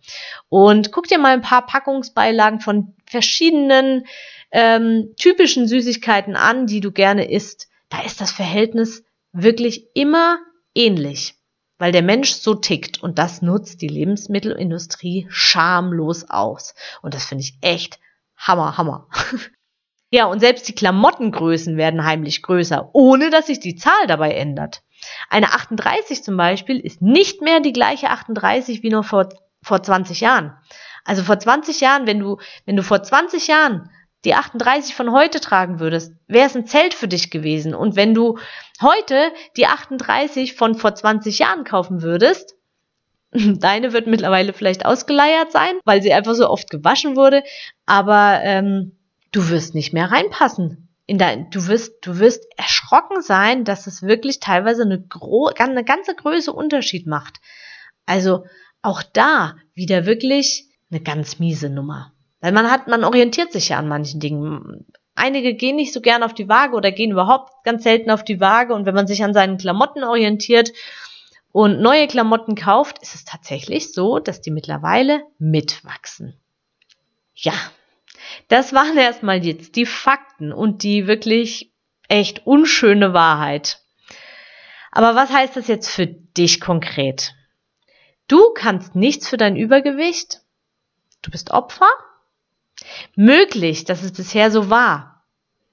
Und 0.48 0.92
guck 0.92 1.06
dir 1.06 1.18
mal 1.18 1.32
ein 1.32 1.42
paar 1.42 1.66
Packungsbeilagen 1.66 2.60
von 2.60 2.94
verschiedenen 3.06 4.06
ähm, 4.52 5.14
typischen 5.16 5.68
Süßigkeiten 5.68 6.36
an, 6.36 6.66
die 6.66 6.80
du 6.80 6.92
gerne 6.92 7.30
isst. 7.30 7.68
Da 7.88 8.02
ist 8.02 8.20
das 8.20 8.30
Verhältnis 8.30 9.04
wirklich 9.32 9.86
immer 9.94 10.38
ähnlich 10.74 11.34
weil 11.80 11.92
der 11.92 12.02
Mensch 12.02 12.32
so 12.32 12.54
tickt 12.54 13.02
und 13.02 13.18
das 13.18 13.40
nutzt 13.40 13.80
die 13.80 13.88
Lebensmittelindustrie 13.88 15.26
schamlos 15.30 16.28
aus. 16.28 16.74
Und 17.00 17.14
das 17.14 17.24
finde 17.24 17.42
ich 17.42 17.56
echt 17.62 17.98
Hammer, 18.36 18.76
Hammer. 18.76 19.08
Ja, 20.10 20.26
und 20.26 20.40
selbst 20.40 20.68
die 20.68 20.74
Klamottengrößen 20.74 21.76
werden 21.76 22.04
heimlich 22.04 22.42
größer, 22.42 22.90
ohne 22.92 23.30
dass 23.30 23.46
sich 23.46 23.60
die 23.60 23.76
Zahl 23.76 24.06
dabei 24.08 24.32
ändert. 24.32 24.82
Eine 25.28 25.52
38 25.52 26.24
zum 26.24 26.36
Beispiel 26.36 26.80
ist 26.80 27.00
nicht 27.00 27.40
mehr 27.42 27.60
die 27.60 27.72
gleiche 27.72 28.10
38 28.10 28.82
wie 28.82 28.90
noch 28.90 29.04
vor, 29.04 29.28
vor 29.62 29.82
20 29.82 30.20
Jahren. 30.20 30.52
Also 31.04 31.22
vor 31.22 31.38
20 31.38 31.80
Jahren, 31.80 32.06
wenn 32.06 32.18
du, 32.18 32.38
wenn 32.66 32.76
du 32.76 32.82
vor 32.82 33.02
20 33.02 33.46
Jahren 33.46 33.88
die 34.24 34.34
38 34.34 34.94
von 34.94 35.12
heute 35.12 35.40
tragen 35.40 35.80
würdest, 35.80 36.12
wäre 36.26 36.46
es 36.46 36.56
ein 36.56 36.66
Zelt 36.66 36.92
für 36.92 37.08
dich 37.08 37.30
gewesen. 37.30 37.74
Und 37.74 37.96
wenn 37.96 38.12
du 38.12 38.38
heute 38.82 39.32
die 39.56 39.66
38 39.66 40.54
von 40.54 40.74
vor 40.74 40.94
20 40.94 41.38
Jahren 41.38 41.64
kaufen 41.64 42.02
würdest, 42.02 42.56
deine 43.32 43.92
wird 43.92 44.08
mittlerweile 44.08 44.52
vielleicht 44.52 44.84
ausgeleiert 44.84 45.52
sein, 45.52 45.76
weil 45.84 46.02
sie 46.02 46.12
einfach 46.12 46.34
so 46.34 46.50
oft 46.50 46.68
gewaschen 46.68 47.16
wurde, 47.16 47.44
aber 47.86 48.40
ähm, 48.42 48.96
du 49.32 49.48
wirst 49.48 49.74
nicht 49.74 49.92
mehr 49.92 50.10
reinpassen. 50.10 50.88
In 51.06 51.18
dein, 51.18 51.50
du 51.50 51.66
wirst, 51.66 52.06
du 52.06 52.18
wirst 52.18 52.46
erschrocken 52.56 53.20
sein, 53.20 53.64
dass 53.64 53.86
es 53.86 54.02
wirklich 54.02 54.38
teilweise 54.38 54.82
eine, 54.82 55.00
gro 55.00 55.50
eine 55.58 55.84
ganze 55.84 56.14
Größe 56.14 56.52
Unterschied 56.52 57.06
macht. 57.06 57.40
Also 58.06 58.44
auch 58.82 59.02
da 59.02 59.56
wieder 59.74 60.06
wirklich 60.06 60.68
eine 60.90 61.00
ganz 61.00 61.38
miese 61.38 61.68
Nummer. 61.68 62.12
Weil 62.40 62.52
man 62.52 62.70
hat, 62.70 62.88
man 62.88 63.04
orientiert 63.04 63.52
sich 63.52 63.70
ja 63.70 63.78
an 63.78 63.88
manchen 63.88 64.20
Dingen. 64.20 64.86
Einige 65.14 65.54
gehen 65.54 65.76
nicht 65.76 65.92
so 65.92 66.00
gern 66.00 66.22
auf 66.22 66.32
die 66.32 66.48
Waage 66.48 66.74
oder 66.74 66.92
gehen 66.92 67.10
überhaupt 67.10 67.64
ganz 67.64 67.82
selten 67.82 68.10
auf 68.10 68.24
die 68.24 68.40
Waage. 68.40 68.74
Und 68.74 68.86
wenn 68.86 68.94
man 68.94 69.06
sich 69.06 69.22
an 69.22 69.34
seinen 69.34 69.58
Klamotten 69.58 70.04
orientiert 70.04 70.72
und 71.52 71.80
neue 71.80 72.06
Klamotten 72.06 72.54
kauft, 72.54 72.98
ist 73.02 73.14
es 73.14 73.24
tatsächlich 73.24 73.92
so, 73.92 74.18
dass 74.18 74.40
die 74.40 74.50
mittlerweile 74.50 75.22
mitwachsen. 75.38 76.34
Ja, 77.34 77.52
das 78.48 78.72
waren 78.72 78.96
erstmal 78.96 79.44
jetzt 79.44 79.76
die 79.76 79.86
Fakten 79.86 80.52
und 80.52 80.82
die 80.82 81.06
wirklich 81.06 81.72
echt 82.08 82.46
unschöne 82.46 83.12
Wahrheit. 83.12 83.80
Aber 84.90 85.14
was 85.14 85.30
heißt 85.30 85.56
das 85.56 85.68
jetzt 85.68 85.88
für 85.88 86.06
dich 86.06 86.60
konkret? 86.60 87.34
Du 88.28 88.52
kannst 88.54 88.94
nichts 88.94 89.28
für 89.28 89.36
dein 89.36 89.56
Übergewicht. 89.56 90.40
Du 91.22 91.30
bist 91.30 91.50
Opfer. 91.50 91.88
Möglich, 93.14 93.84
dass 93.84 94.02
es 94.02 94.12
bisher 94.12 94.50
so 94.50 94.70
war. 94.70 95.24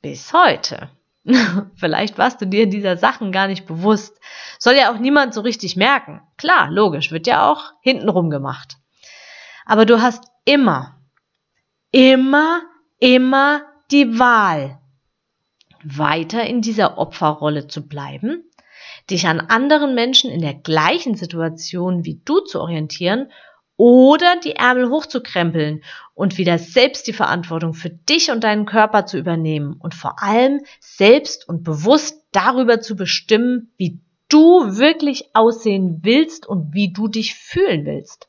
Bis 0.01 0.33
heute. 0.33 0.89
Vielleicht 1.75 2.17
warst 2.17 2.41
du 2.41 2.47
dir 2.47 2.67
dieser 2.67 2.97
Sachen 2.97 3.31
gar 3.31 3.47
nicht 3.47 3.65
bewusst. 3.65 4.19
Soll 4.59 4.75
ja 4.75 4.91
auch 4.91 4.97
niemand 4.97 5.33
so 5.33 5.41
richtig 5.41 5.75
merken. 5.75 6.21
Klar, 6.37 6.69
logisch, 6.71 7.11
wird 7.11 7.27
ja 7.27 7.49
auch 7.51 7.73
hintenrum 7.81 8.29
gemacht. 8.29 8.77
Aber 9.65 9.85
du 9.85 10.01
hast 10.01 10.23
immer 10.45 10.96
immer, 11.91 12.61
immer 12.99 13.61
die 13.91 14.19
Wahl, 14.19 14.79
weiter 15.83 16.45
in 16.45 16.61
dieser 16.61 16.97
Opferrolle 16.97 17.67
zu 17.67 17.87
bleiben, 17.87 18.43
dich 19.09 19.27
an 19.27 19.39
anderen 19.39 19.95
Menschen 19.95 20.29
in 20.29 20.41
der 20.41 20.53
gleichen 20.53 21.15
Situation 21.15 22.03
wie 22.03 22.21
du 22.25 22.41
zu 22.41 22.59
orientieren 22.59 23.31
oder 23.77 24.35
die 24.43 24.55
Ärmel 24.55 24.89
hochzukrempeln 24.89 25.83
und 26.15 26.37
wieder 26.37 26.57
selbst 26.57 27.07
die 27.07 27.13
Verantwortung 27.13 27.73
für 27.73 27.91
dich 27.91 28.31
und 28.31 28.43
deinen 28.43 28.65
Körper 28.65 29.05
zu 29.05 29.17
übernehmen 29.17 29.75
und 29.79 29.93
vor 29.93 30.21
allem 30.21 30.61
selbst 30.79 31.47
und 31.47 31.63
bewusst 31.63 32.25
darüber 32.31 32.81
zu 32.81 32.95
bestimmen, 32.95 33.71
wie 33.77 34.01
du 34.29 34.77
wirklich 34.77 35.29
aussehen 35.33 35.99
willst 36.01 36.47
und 36.47 36.73
wie 36.73 36.91
du 36.91 37.07
dich 37.07 37.35
fühlen 37.35 37.85
willst. 37.85 38.26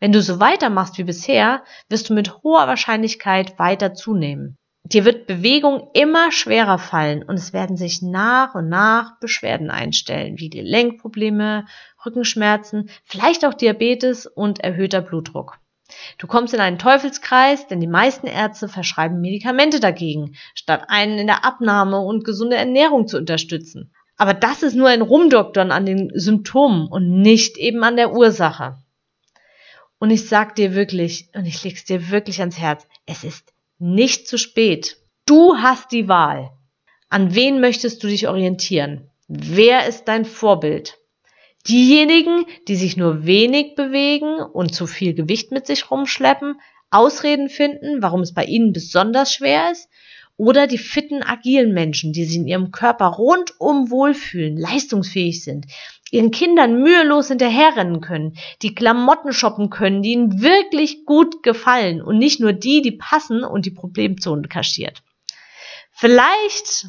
Wenn 0.00 0.12
du 0.12 0.22
so 0.22 0.38
weitermachst 0.38 0.96
wie 0.98 1.04
bisher, 1.04 1.64
wirst 1.88 2.08
du 2.08 2.14
mit 2.14 2.42
hoher 2.42 2.68
Wahrscheinlichkeit 2.68 3.58
weiter 3.58 3.94
zunehmen. 3.94 4.56
Dir 4.84 5.04
wird 5.04 5.26
Bewegung 5.26 5.90
immer 5.92 6.30
schwerer 6.30 6.78
fallen 6.78 7.22
und 7.24 7.34
es 7.34 7.52
werden 7.52 7.76
sich 7.76 8.00
nach 8.00 8.54
und 8.54 8.68
nach 8.68 9.18
Beschwerden 9.18 9.70
einstellen, 9.70 10.38
wie 10.38 10.50
Gelenkprobleme, 10.50 11.66
Rückenschmerzen, 12.06 12.88
vielleicht 13.04 13.44
auch 13.44 13.54
Diabetes 13.54 14.26
und 14.26 14.60
erhöhter 14.60 15.02
Blutdruck. 15.02 15.58
Du 16.16 16.26
kommst 16.26 16.54
in 16.54 16.60
einen 16.60 16.78
Teufelskreis, 16.78 17.66
denn 17.66 17.80
die 17.80 17.86
meisten 17.86 18.28
Ärzte 18.28 18.68
verschreiben 18.68 19.20
Medikamente 19.20 19.80
dagegen, 19.80 20.36
statt 20.54 20.84
einen 20.88 21.18
in 21.18 21.26
der 21.26 21.44
Abnahme 21.44 21.98
und 22.00 22.24
gesunde 22.24 22.56
Ernährung 22.56 23.08
zu 23.08 23.18
unterstützen. 23.18 23.92
Aber 24.16 24.32
das 24.32 24.62
ist 24.62 24.74
nur 24.74 24.88
ein 24.88 25.02
Rumdoktern 25.02 25.72
an 25.72 25.86
den 25.86 26.10
Symptomen 26.14 26.86
und 26.86 27.20
nicht 27.20 27.56
eben 27.56 27.82
an 27.84 27.96
der 27.96 28.12
Ursache. 28.12 28.78
Und 29.98 30.10
ich 30.10 30.28
sag 30.28 30.54
dir 30.54 30.74
wirklich, 30.74 31.28
und 31.34 31.46
ich 31.46 31.62
leg's 31.64 31.84
dir 31.84 32.10
wirklich 32.10 32.40
ans 32.40 32.58
Herz, 32.58 32.86
es 33.06 33.24
ist 33.24 33.52
nicht 33.78 34.28
zu 34.28 34.38
spät, 34.38 34.96
Du 35.28 35.58
hast 35.58 35.92
die 35.92 36.08
Wahl. 36.08 36.52
An 37.10 37.34
wen 37.34 37.60
möchtest 37.60 38.02
du 38.02 38.06
dich 38.06 38.28
orientieren? 38.28 39.10
Wer 39.28 39.86
ist 39.86 40.04
dein 40.08 40.24
Vorbild? 40.24 40.96
Diejenigen, 41.66 42.46
die 42.66 42.76
sich 42.76 42.96
nur 42.96 43.26
wenig 43.26 43.74
bewegen 43.74 44.40
und 44.40 44.74
zu 44.74 44.86
viel 44.86 45.12
Gewicht 45.12 45.52
mit 45.52 45.66
sich 45.66 45.90
rumschleppen, 45.90 46.58
Ausreden 46.90 47.50
finden, 47.50 48.00
warum 48.00 48.22
es 48.22 48.32
bei 48.32 48.46
ihnen 48.46 48.72
besonders 48.72 49.34
schwer 49.34 49.70
ist, 49.70 49.90
oder 50.38 50.66
die 50.66 50.78
fitten, 50.78 51.22
agilen 51.22 51.74
Menschen, 51.74 52.14
die 52.14 52.24
sich 52.24 52.36
in 52.36 52.46
ihrem 52.46 52.70
Körper 52.70 53.08
rundum 53.08 53.90
wohlfühlen, 53.90 54.56
leistungsfähig 54.56 55.44
sind, 55.44 55.66
ihren 56.10 56.30
Kindern 56.30 56.82
mühelos 56.82 57.28
hinterherrennen 57.28 58.00
können, 58.00 58.36
die 58.62 58.74
Klamotten 58.74 59.32
shoppen 59.32 59.70
können, 59.70 60.02
die 60.02 60.12
ihnen 60.12 60.40
wirklich 60.40 61.04
gut 61.04 61.42
gefallen 61.42 62.02
und 62.02 62.18
nicht 62.18 62.40
nur 62.40 62.52
die, 62.52 62.82
die 62.82 62.92
passen 62.92 63.44
und 63.44 63.66
die 63.66 63.70
Problemzonen 63.70 64.48
kaschiert. 64.48 65.02
Vielleicht, 65.90 66.86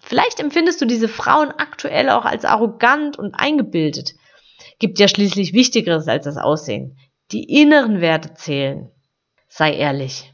vielleicht 0.00 0.40
empfindest 0.40 0.80
du 0.80 0.86
diese 0.86 1.08
Frauen 1.08 1.50
aktuell 1.50 2.10
auch 2.10 2.24
als 2.24 2.44
arrogant 2.44 3.18
und 3.18 3.34
eingebildet. 3.34 4.14
Gibt 4.78 4.98
ja 4.98 5.08
schließlich 5.08 5.52
Wichtigeres 5.52 6.08
als 6.08 6.24
das 6.24 6.36
Aussehen. 6.36 6.98
Die 7.30 7.44
inneren 7.44 8.00
Werte 8.00 8.34
zählen. 8.34 8.90
Sei 9.48 9.74
ehrlich. 9.74 10.32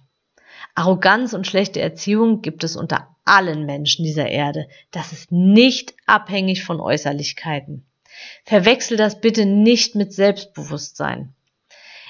Arroganz 0.75 1.33
und 1.33 1.47
schlechte 1.47 1.81
Erziehung 1.81 2.41
gibt 2.41 2.65
es 2.65 2.77
unter 2.77 3.17
allen 3.25 3.67
Menschen 3.67 4.05
dieser 4.05 4.29
Erde. 4.29 4.69
Das 4.91 5.13
ist 5.13 5.31
nicht 5.31 5.95
abhängig 6.07 6.65
von 6.65 6.81
Äußerlichkeiten. 6.81 7.88
Verwechsel 8.45 8.97
das 8.97 9.21
bitte 9.21 9.47
nicht 9.47 9.95
mit 9.95 10.13
Selbstbewusstsein. 10.13 11.35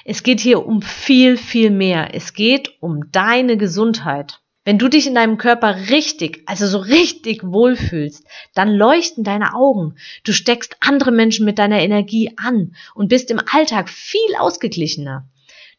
Es 0.05 0.23
geht 0.23 0.39
hier 0.39 0.65
um 0.65 0.81
viel, 0.81 1.37
viel 1.37 1.69
mehr. 1.69 2.15
Es 2.15 2.33
geht 2.33 2.81
um 2.81 3.11
deine 3.11 3.57
Gesundheit. 3.57 4.39
Wenn 4.65 4.77
du 4.77 4.87
dich 4.87 5.07
in 5.07 5.15
deinem 5.15 5.37
Körper 5.37 5.89
richtig, 5.89 6.43
also 6.45 6.67
so 6.67 6.77
richtig 6.77 7.43
wohlfühlst, 7.43 8.25
dann 8.53 8.69
leuchten 8.69 9.23
deine 9.23 9.55
Augen. 9.55 9.95
Du 10.23 10.31
steckst 10.31 10.77
andere 10.79 11.11
Menschen 11.11 11.45
mit 11.45 11.59
deiner 11.59 11.79
Energie 11.79 12.33
an 12.37 12.75
und 12.93 13.07
bist 13.07 13.31
im 13.31 13.41
Alltag 13.51 13.89
viel 13.89 14.35
ausgeglichener. 14.37 15.27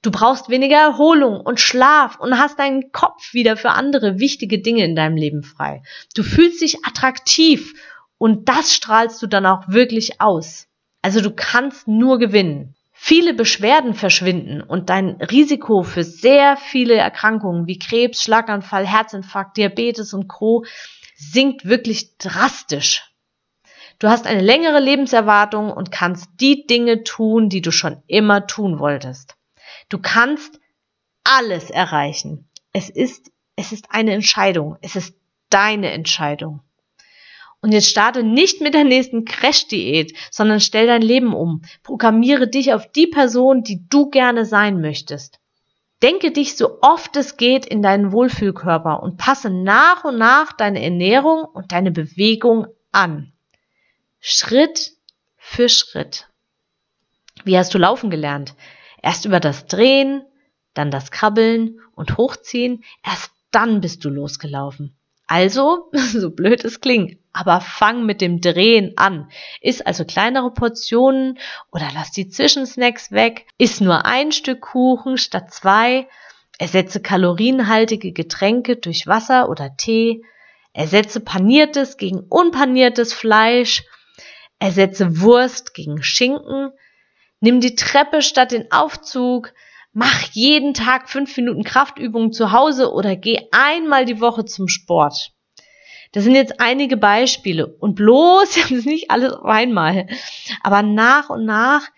Du 0.02 0.10
brauchst 0.10 0.48
weniger 0.48 0.78
Erholung 0.78 1.40
und 1.40 1.60
Schlaf 1.60 2.18
und 2.18 2.38
hast 2.38 2.58
deinen 2.58 2.90
Kopf 2.90 3.34
wieder 3.34 3.56
für 3.56 3.70
andere 3.70 4.18
wichtige 4.18 4.58
Dinge 4.58 4.84
in 4.84 4.96
deinem 4.96 5.16
Leben 5.16 5.42
frei. 5.42 5.82
Du 6.14 6.22
fühlst 6.22 6.62
dich 6.62 6.84
attraktiv 6.86 7.74
und 8.20 8.50
das 8.50 8.74
strahlst 8.74 9.22
du 9.22 9.26
dann 9.26 9.46
auch 9.46 9.66
wirklich 9.68 10.20
aus. 10.20 10.68
Also 11.00 11.22
du 11.22 11.30
kannst 11.30 11.88
nur 11.88 12.18
gewinnen. 12.18 12.74
Viele 12.92 13.32
Beschwerden 13.32 13.94
verschwinden 13.94 14.60
und 14.60 14.90
dein 14.90 15.12
Risiko 15.22 15.82
für 15.82 16.04
sehr 16.04 16.58
viele 16.58 16.96
Erkrankungen 16.96 17.66
wie 17.66 17.78
Krebs, 17.78 18.22
Schlaganfall, 18.22 18.86
Herzinfarkt, 18.86 19.56
Diabetes 19.56 20.12
und 20.12 20.28
Co. 20.28 20.66
sinkt 21.16 21.64
wirklich 21.64 22.18
drastisch. 22.18 23.10
Du 23.98 24.08
hast 24.08 24.26
eine 24.26 24.42
längere 24.42 24.80
Lebenserwartung 24.80 25.72
und 25.72 25.90
kannst 25.90 26.28
die 26.40 26.66
Dinge 26.66 27.04
tun, 27.04 27.48
die 27.48 27.62
du 27.62 27.72
schon 27.72 28.02
immer 28.06 28.46
tun 28.46 28.78
wolltest. 28.78 29.34
Du 29.88 29.98
kannst 29.98 30.60
alles 31.24 31.70
erreichen. 31.70 32.50
Es 32.74 32.90
ist, 32.90 33.32
es 33.56 33.72
ist 33.72 33.86
eine 33.88 34.12
Entscheidung. 34.12 34.76
Es 34.82 34.94
ist 34.94 35.16
deine 35.48 35.90
Entscheidung. 35.92 36.60
Und 37.62 37.72
jetzt 37.72 37.90
starte 37.90 38.22
nicht 38.22 38.60
mit 38.60 38.72
der 38.72 38.84
nächsten 38.84 39.24
Crash-Diät, 39.24 40.16
sondern 40.30 40.60
stell 40.60 40.86
dein 40.86 41.02
Leben 41.02 41.34
um. 41.34 41.62
Programmiere 41.82 42.48
dich 42.48 42.72
auf 42.72 42.90
die 42.90 43.06
Person, 43.06 43.62
die 43.62 43.86
du 43.88 44.08
gerne 44.08 44.46
sein 44.46 44.80
möchtest. 44.80 45.38
Denke 46.02 46.30
dich 46.30 46.56
so 46.56 46.78
oft 46.80 47.14
es 47.16 47.36
geht 47.36 47.66
in 47.66 47.82
deinen 47.82 48.12
Wohlfühlkörper 48.12 49.02
und 49.02 49.18
passe 49.18 49.50
nach 49.50 50.04
und 50.04 50.16
nach 50.16 50.52
deine 50.52 50.82
Ernährung 50.82 51.44
und 51.44 51.72
deine 51.72 51.90
Bewegung 51.90 52.66
an. 52.90 53.32
Schritt 54.18 54.92
für 55.36 55.68
Schritt. 55.68 56.28
Wie 57.44 57.58
hast 57.58 57.74
du 57.74 57.78
laufen 57.78 58.08
gelernt? 58.08 58.54
Erst 59.02 59.26
über 59.26 59.40
das 59.40 59.66
Drehen, 59.66 60.24
dann 60.72 60.90
das 60.90 61.10
Krabbeln 61.10 61.80
und 61.94 62.16
Hochziehen, 62.16 62.82
erst 63.04 63.32
dann 63.50 63.82
bist 63.82 64.04
du 64.04 64.08
losgelaufen. 64.08 64.96
Also, 65.26 65.90
so 65.92 66.30
blöd 66.30 66.64
es 66.64 66.80
klingt, 66.80 67.19
aber 67.32 67.60
fang 67.60 68.04
mit 68.04 68.20
dem 68.20 68.40
Drehen 68.40 68.92
an. 68.96 69.30
Iss 69.60 69.80
also 69.80 70.04
kleinere 70.04 70.52
Portionen 70.52 71.38
oder 71.70 71.88
lass 71.94 72.10
die 72.10 72.28
Zwischensnacks 72.28 73.12
weg. 73.12 73.46
Iss 73.58 73.80
nur 73.80 74.04
ein 74.04 74.32
Stück 74.32 74.60
Kuchen 74.60 75.16
statt 75.16 75.52
zwei. 75.52 76.08
Ersetze 76.58 77.00
kalorienhaltige 77.00 78.12
Getränke 78.12 78.76
durch 78.76 79.06
Wasser 79.06 79.48
oder 79.48 79.76
Tee. 79.76 80.22
Ersetze 80.72 81.20
paniertes 81.20 81.96
gegen 81.96 82.20
unpaniertes 82.28 83.12
Fleisch. 83.12 83.84
Ersetze 84.58 85.20
Wurst 85.20 85.74
gegen 85.74 86.02
Schinken. 86.02 86.70
Nimm 87.40 87.60
die 87.60 87.74
Treppe 87.74 88.22
statt 88.22 88.52
den 88.52 88.70
Aufzug. 88.70 89.54
Mach 89.92 90.22
jeden 90.32 90.74
Tag 90.74 91.08
fünf 91.08 91.36
Minuten 91.36 91.64
Kraftübungen 91.64 92.32
zu 92.32 92.52
Hause 92.52 92.92
oder 92.92 93.16
geh 93.16 93.48
einmal 93.50 94.04
die 94.04 94.20
Woche 94.20 94.44
zum 94.44 94.68
Sport. 94.68 95.32
Das 96.12 96.24
sind 96.24 96.34
jetzt 96.34 96.60
einige 96.60 96.96
Beispiele 96.96 97.66
und 97.66 97.94
bloß, 97.94 98.54
das 98.54 98.70
ist 98.70 98.86
nicht 98.86 99.10
alles 99.10 99.32
auf 99.32 99.44
einmal, 99.44 100.06
aber 100.62 100.82
nach 100.82 101.30
und 101.30 101.44
nach 101.44 101.88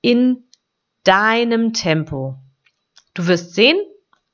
in 0.00 0.44
deinem 1.04 1.72
Tempo. 1.72 2.36
Du 3.14 3.26
wirst 3.26 3.54
sehen, 3.54 3.78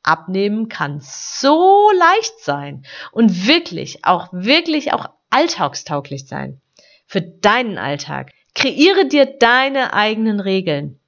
abnehmen 0.02 0.68
kann 0.68 1.00
so 1.02 1.90
leicht 1.96 2.40
sein 2.40 2.84
und 3.12 3.46
wirklich, 3.46 4.04
auch 4.04 4.28
wirklich 4.32 4.92
auch 4.92 5.10
alltagstauglich 5.30 6.26
sein. 6.26 6.60
Für 7.06 7.22
deinen 7.22 7.78
Alltag. 7.78 8.32
Kreiere 8.54 9.06
dir 9.06 9.24
deine 9.24 9.94
eigenen 9.94 10.40
Regeln. 10.40 11.00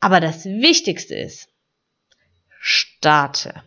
Aber 0.00 0.20
das 0.20 0.44
Wichtigste 0.44 1.14
ist, 1.14 1.48
starte. 2.58 3.62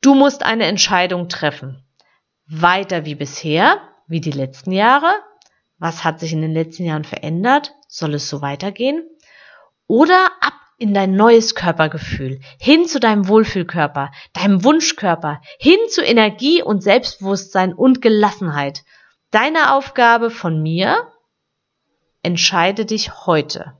Du 0.00 0.14
musst 0.14 0.42
eine 0.42 0.64
Entscheidung 0.64 1.28
treffen. 1.28 1.84
Weiter 2.60 3.06
wie 3.06 3.14
bisher, 3.14 3.80
wie 4.06 4.20
die 4.20 4.30
letzten 4.30 4.72
Jahre. 4.72 5.10
Was 5.78 6.04
hat 6.04 6.20
sich 6.20 6.34
in 6.34 6.42
den 6.42 6.52
letzten 6.52 6.84
Jahren 6.84 7.04
verändert? 7.04 7.74
Soll 7.88 8.12
es 8.14 8.28
so 8.28 8.42
weitergehen? 8.42 9.08
Oder 9.86 10.26
ab 10.40 10.52
in 10.76 10.92
dein 10.92 11.14
neues 11.14 11.54
Körpergefühl, 11.54 12.40
hin 12.58 12.86
zu 12.86 13.00
deinem 13.00 13.28
Wohlfühlkörper, 13.28 14.10
deinem 14.32 14.64
Wunschkörper, 14.64 15.40
hin 15.58 15.78
zu 15.88 16.02
Energie 16.02 16.62
und 16.62 16.82
Selbstbewusstsein 16.82 17.72
und 17.72 18.02
Gelassenheit. 18.02 18.84
Deine 19.30 19.72
Aufgabe 19.72 20.28
von 20.30 20.60
mir, 20.60 21.10
entscheide 22.22 22.84
dich 22.84 23.26
heute 23.26 23.78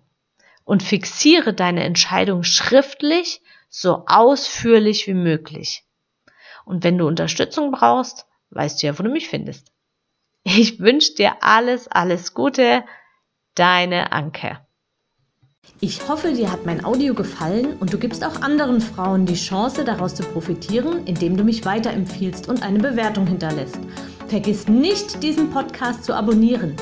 und 0.65 0.83
fixiere 0.83 1.53
deine 1.53 1.85
Entscheidung 1.85 2.43
schriftlich 2.43 3.43
so 3.69 4.05
ausführlich 4.07 5.07
wie 5.07 5.15
möglich. 5.15 5.85
Und 6.65 6.85
wenn 6.85 6.97
du 6.97 7.07
Unterstützung 7.07 7.71
brauchst, 7.73 8.27
weißt 8.53 8.83
du 8.83 8.87
ja, 8.87 8.99
wo 8.99 9.03
du 9.03 9.11
mich 9.11 9.29
findest. 9.29 9.73
Ich 10.45 10.81
wünsche 10.81 11.15
dir 11.15 11.43
alles, 11.43 11.89
alles 11.89 12.35
Gute, 12.35 12.85
deine 13.55 14.13
Anke. 14.13 14.59
Ich 15.81 16.09
hoffe, 16.09 16.33
dir 16.33 16.51
hat 16.51 16.67
mein 16.67 16.85
Audio 16.85 17.15
gefallen 17.15 17.77
und 17.79 17.93
du 17.93 17.99
gibst 17.99 18.25
auch 18.25 18.43
anderen 18.43 18.81
Frauen 18.81 19.27
die 19.27 19.35
Chance, 19.35 19.85
daraus 19.85 20.15
zu 20.15 20.25
profitieren, 20.25 21.07
indem 21.07 21.37
du 21.37 21.45
mich 21.45 21.65
weiterempfiehlst 21.65 22.49
und 22.49 22.63
eine 22.63 22.79
Bewertung 22.79 23.27
hinterlässt. 23.27 23.79
Vergiss 24.27 24.67
nicht, 24.67 25.23
diesen 25.23 25.51
Podcast 25.51 26.05
zu 26.05 26.15
abonnieren. 26.15 26.75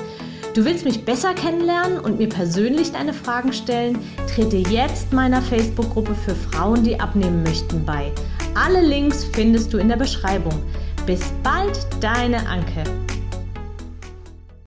Du 0.55 0.65
willst 0.65 0.85
mich 0.85 1.05
besser 1.05 1.33
kennenlernen 1.35 1.99
und 1.99 2.19
mir 2.19 2.29
persönlich 2.29 2.93
deine 2.93 3.13
Fragen 3.13 3.53
stellen? 3.53 3.99
Trete 4.27 4.57
jetzt 4.57 5.13
meiner 5.13 5.43
Facebook-Gruppe 5.43 6.15
für 6.15 6.35
Frauen, 6.35 6.83
die 6.83 6.99
abnehmen 6.99 7.43
möchten, 7.43 7.85
bei. 7.85 8.13
Alle 8.55 8.81
Links 8.81 9.25
findest 9.33 9.73
du 9.73 9.79
in 9.79 9.89
der 9.89 9.97
Beschreibung. 9.97 10.63
Bis 11.11 11.33
bald, 11.43 11.77
deine 12.01 12.39
Anke. 12.47 12.85